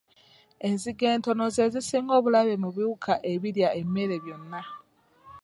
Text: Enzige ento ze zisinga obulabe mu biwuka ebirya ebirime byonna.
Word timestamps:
Enzige 0.67 1.05
ento 1.15 1.31
ze 1.55 1.65
zisinga 1.73 2.13
obulabe 2.19 2.53
mu 2.63 2.69
biwuka 2.75 3.13
ebirya 3.31 3.67
ebirime 3.79 4.17
byonna. 4.23 4.61